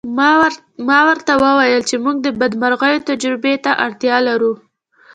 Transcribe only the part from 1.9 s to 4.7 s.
موږ د بدمرغیو تجربې ته اړتیا لرو